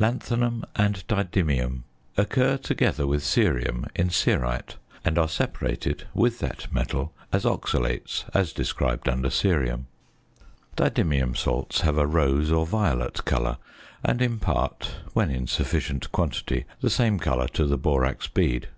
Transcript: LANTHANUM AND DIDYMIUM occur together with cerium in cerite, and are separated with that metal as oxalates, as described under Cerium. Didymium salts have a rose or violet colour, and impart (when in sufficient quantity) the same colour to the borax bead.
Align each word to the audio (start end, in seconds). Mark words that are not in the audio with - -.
LANTHANUM 0.00 0.64
AND 0.74 1.06
DIDYMIUM 1.06 1.84
occur 2.16 2.56
together 2.56 3.06
with 3.06 3.22
cerium 3.22 3.86
in 3.94 4.08
cerite, 4.08 4.74
and 5.04 5.16
are 5.16 5.28
separated 5.28 6.02
with 6.12 6.40
that 6.40 6.66
metal 6.72 7.12
as 7.32 7.44
oxalates, 7.44 8.24
as 8.34 8.52
described 8.52 9.08
under 9.08 9.28
Cerium. 9.30 9.84
Didymium 10.76 11.36
salts 11.36 11.82
have 11.82 11.96
a 11.96 12.08
rose 12.08 12.50
or 12.50 12.66
violet 12.66 13.24
colour, 13.24 13.58
and 14.02 14.20
impart 14.20 14.96
(when 15.12 15.30
in 15.30 15.46
sufficient 15.46 16.10
quantity) 16.10 16.64
the 16.80 16.90
same 16.90 17.20
colour 17.20 17.46
to 17.46 17.64
the 17.64 17.78
borax 17.78 18.26
bead. 18.26 18.68